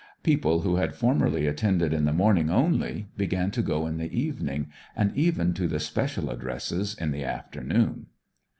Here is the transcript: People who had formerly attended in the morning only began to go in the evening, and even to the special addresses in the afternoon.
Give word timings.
People 0.23 0.61
who 0.61 0.77
had 0.77 0.95
formerly 0.95 1.45
attended 1.45 1.93
in 1.93 2.05
the 2.05 2.11
morning 2.11 2.49
only 2.49 3.09
began 3.17 3.51
to 3.51 3.61
go 3.61 3.85
in 3.85 3.97
the 3.97 4.11
evening, 4.11 4.71
and 4.95 5.15
even 5.15 5.53
to 5.53 5.67
the 5.67 5.79
special 5.79 6.31
addresses 6.31 6.95
in 6.95 7.11
the 7.11 7.23
afternoon. 7.23 8.07